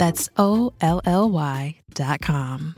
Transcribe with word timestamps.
That's 0.00 0.30
O 0.38 0.72
L 0.80 1.02
L 1.04 1.28
Y 1.28 1.76
dot 1.92 2.22
com. 2.22 2.74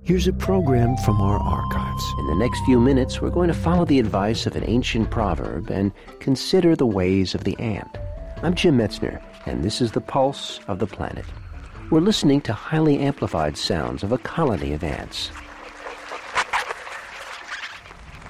Here's 0.00 0.26
a 0.26 0.32
program 0.32 0.96
from 1.04 1.20
our 1.20 1.38
archives. 1.38 2.02
In 2.18 2.26
the 2.28 2.36
next 2.36 2.64
few 2.64 2.80
minutes, 2.80 3.20
we're 3.20 3.28
going 3.28 3.48
to 3.48 3.54
follow 3.54 3.84
the 3.84 3.98
advice 3.98 4.46
of 4.46 4.56
an 4.56 4.64
ancient 4.66 5.10
proverb 5.10 5.70
and 5.70 5.92
consider 6.20 6.74
the 6.74 6.86
ways 6.86 7.34
of 7.34 7.44
the 7.44 7.60
ant. 7.60 7.98
I'm 8.42 8.54
Jim 8.54 8.78
Metzner, 8.78 9.22
and 9.44 9.62
this 9.62 9.82
is 9.82 9.92
the 9.92 10.00
pulse 10.00 10.60
of 10.66 10.78
the 10.78 10.86
planet. 10.86 11.26
We're 11.90 12.00
listening 12.00 12.40
to 12.42 12.54
highly 12.54 12.98
amplified 12.98 13.58
sounds 13.58 14.02
of 14.02 14.12
a 14.12 14.18
colony 14.18 14.72
of 14.72 14.82
ants. 14.82 15.30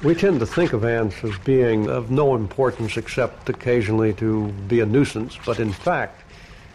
We 0.03 0.17
tend 0.17 0.41
to 0.41 0.47
think 0.47 0.73
of 0.73 0.85
ants 0.85 1.23
as 1.23 1.39
being 1.45 1.89
of 1.89 2.11
no 2.11 2.35
importance 2.35 2.97
except 2.97 3.49
occasionally 3.49 4.15
to 4.15 4.49
be 4.67 4.81
a 4.81 4.87
nuisance, 4.87 5.39
but 5.47 5.61
in 5.61 5.73
fact, 5.73 6.25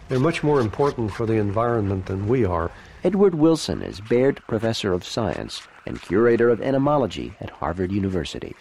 they're 0.08 0.18
much 0.18 0.42
more 0.42 0.60
important 0.60 1.12
for 1.12 1.26
the 1.26 1.34
environment 1.34 2.06
than 2.06 2.26
we 2.26 2.44
are. 2.44 2.70
Edward 3.04 3.34
Wilson 3.34 3.82
is 3.82 4.00
Baird 4.00 4.42
Professor 4.48 4.92
of 4.92 5.04
Science 5.04 5.62
and 5.86 6.00
Curator 6.00 6.48
of 6.48 6.60
Entomology 6.60 7.34
at 7.40 7.50
Harvard 7.50 7.92
University. 7.92 8.54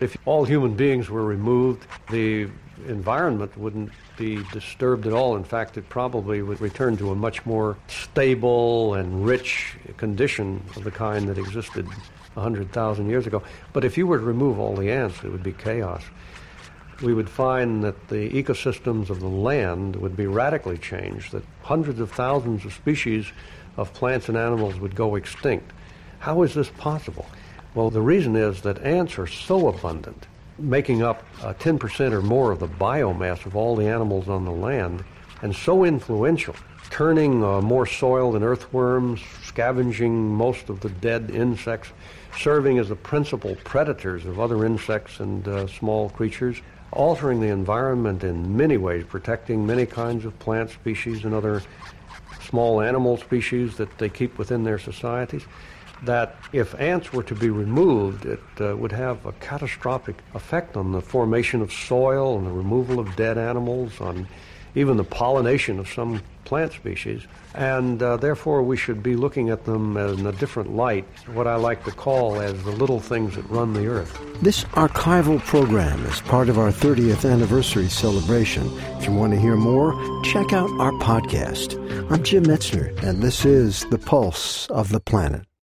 If 0.00 0.16
all 0.24 0.44
human 0.44 0.74
beings 0.74 1.08
were 1.08 1.24
removed, 1.24 1.86
the 2.10 2.48
environment 2.88 3.56
wouldn't 3.56 3.92
be 4.16 4.42
disturbed 4.52 5.06
at 5.06 5.12
all. 5.12 5.36
In 5.36 5.44
fact, 5.44 5.76
it 5.76 5.88
probably 5.88 6.42
would 6.42 6.60
return 6.60 6.96
to 6.96 7.12
a 7.12 7.14
much 7.14 7.44
more 7.46 7.76
stable 7.86 8.94
and 8.94 9.24
rich 9.24 9.76
condition 9.96 10.62
of 10.76 10.84
the 10.84 10.90
kind 10.90 11.28
that 11.28 11.38
existed 11.38 11.86
100,000 12.34 13.08
years 13.08 13.26
ago. 13.26 13.42
But 13.72 13.84
if 13.84 13.98
you 13.98 14.06
were 14.06 14.18
to 14.18 14.24
remove 14.24 14.58
all 14.58 14.74
the 14.74 14.90
ants, 14.90 15.22
it 15.22 15.30
would 15.30 15.42
be 15.42 15.52
chaos 15.52 16.02
we 17.02 17.14
would 17.14 17.30
find 17.30 17.82
that 17.82 18.08
the 18.08 18.30
ecosystems 18.30 19.08
of 19.10 19.20
the 19.20 19.28
land 19.28 19.96
would 19.96 20.16
be 20.16 20.26
radically 20.26 20.76
changed, 20.76 21.32
that 21.32 21.44
hundreds 21.62 22.00
of 22.00 22.10
thousands 22.10 22.64
of 22.64 22.72
species 22.72 23.26
of 23.76 23.92
plants 23.94 24.28
and 24.28 24.36
animals 24.36 24.78
would 24.78 24.94
go 24.94 25.14
extinct. 25.14 25.72
How 26.18 26.42
is 26.42 26.54
this 26.54 26.68
possible? 26.68 27.26
Well, 27.74 27.90
the 27.90 28.02
reason 28.02 28.36
is 28.36 28.60
that 28.62 28.82
ants 28.82 29.18
are 29.18 29.26
so 29.26 29.68
abundant, 29.68 30.26
making 30.58 31.02
up 31.02 31.22
uh, 31.42 31.54
10% 31.54 32.12
or 32.12 32.20
more 32.20 32.52
of 32.52 32.58
the 32.58 32.68
biomass 32.68 33.46
of 33.46 33.56
all 33.56 33.76
the 33.76 33.86
animals 33.86 34.28
on 34.28 34.44
the 34.44 34.50
land, 34.50 35.02
and 35.40 35.54
so 35.54 35.84
influential, 35.84 36.54
turning 36.90 37.42
uh, 37.42 37.62
more 37.62 37.86
soil 37.86 38.32
than 38.32 38.42
earthworms, 38.42 39.20
scavenging 39.44 40.34
most 40.34 40.68
of 40.68 40.80
the 40.80 40.90
dead 40.90 41.30
insects, 41.30 41.90
serving 42.36 42.78
as 42.78 42.88
the 42.88 42.96
principal 42.96 43.56
predators 43.64 44.26
of 44.26 44.38
other 44.38 44.66
insects 44.66 45.20
and 45.20 45.48
uh, 45.48 45.66
small 45.66 46.10
creatures 46.10 46.60
altering 46.92 47.40
the 47.40 47.48
environment 47.48 48.24
in 48.24 48.56
many 48.56 48.76
ways, 48.76 49.04
protecting 49.04 49.66
many 49.66 49.86
kinds 49.86 50.24
of 50.24 50.38
plant 50.38 50.70
species 50.70 51.24
and 51.24 51.34
other 51.34 51.62
small 52.48 52.80
animal 52.80 53.16
species 53.16 53.76
that 53.76 53.98
they 53.98 54.08
keep 54.08 54.38
within 54.38 54.64
their 54.64 54.78
societies. 54.78 55.44
That 56.02 56.36
if 56.52 56.74
ants 56.80 57.12
were 57.12 57.22
to 57.24 57.34
be 57.34 57.50
removed, 57.50 58.24
it 58.24 58.40
uh, 58.58 58.76
would 58.76 58.92
have 58.92 59.26
a 59.26 59.32
catastrophic 59.32 60.16
effect 60.34 60.76
on 60.76 60.92
the 60.92 61.00
formation 61.00 61.60
of 61.60 61.72
soil 61.72 62.38
and 62.38 62.46
the 62.46 62.52
removal 62.52 62.98
of 62.98 63.14
dead 63.16 63.36
animals, 63.36 64.00
on 64.00 64.26
even 64.74 64.96
the 64.96 65.04
pollination 65.04 65.78
of 65.78 65.88
some 65.88 66.22
plant 66.44 66.72
species, 66.72 67.22
and 67.54 68.02
uh, 68.02 68.16
therefore 68.16 68.62
we 68.62 68.76
should 68.76 69.02
be 69.02 69.14
looking 69.14 69.50
at 69.50 69.64
them 69.64 69.96
in 69.96 70.26
a 70.26 70.32
different 70.32 70.74
light, 70.74 71.04
what 71.32 71.46
I 71.46 71.56
like 71.56 71.84
to 71.84 71.92
call 71.92 72.40
as 72.40 72.62
the 72.64 72.72
little 72.72 73.00
things 73.00 73.36
that 73.36 73.48
run 73.50 73.72
the 73.72 73.86
earth. 73.86 74.18
This 74.42 74.64
archival 74.64 75.38
program 75.40 76.04
is 76.06 76.20
part 76.22 76.48
of 76.48 76.58
our 76.58 76.70
30th 76.70 77.30
anniversary 77.30 77.88
celebration. 77.88 78.68
If 78.98 79.06
you 79.06 79.14
want 79.14 79.32
to 79.32 79.38
hear 79.38 79.56
more, 79.56 79.92
check 80.24 80.52
out 80.52 80.70
our 80.80 80.92
podcast. 80.92 81.78
I'm 82.10 82.22
Jim 82.24 82.44
Metzner, 82.44 83.00
and 83.02 83.22
this 83.22 83.44
is 83.44 83.84
The 83.86 83.98
Pulse 83.98 84.66
of 84.68 84.90
the 84.90 85.00
Planet. 85.00 85.49